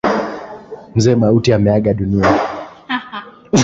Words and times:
Mzee 0.95 1.15
Mauti 1.15 1.53
ameaga 1.53 1.91
dunia. 1.99 2.33